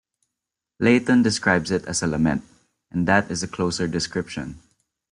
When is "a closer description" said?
3.43-4.57